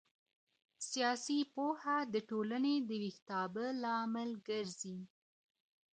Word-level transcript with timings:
سياسي 0.89 1.37
پوهه 1.53 1.97
د 2.13 2.15
ټولني 2.29 2.75
د 2.87 2.89
ويښتابه 3.01 3.65
لامل 3.83 4.29
ګرځي. 4.47 4.99